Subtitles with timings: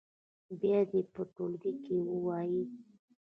[0.59, 2.61] بیا دې یې په ټولګي کې ووايي.